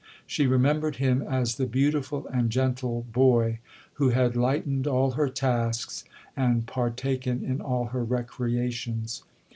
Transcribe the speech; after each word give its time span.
She 0.25 0.47
remembered 0.47 0.95
him 0.95 1.21
as 1.21 1.57
the 1.57 1.67
beautiful 1.67 2.25
and 2.33 2.49
gentle 2.49 3.05
boy 3.13 3.59
who 4.01 4.09
had 4.09 4.35
lightened 4.35 4.87
all 4.87 5.11
her 5.11 5.29
tasks, 5.29 6.05
and 6.35 6.65
partaken 6.65 7.45
in 7.45 7.61
all 7.61 7.85
her 7.93 8.03
recreations. 8.03 9.21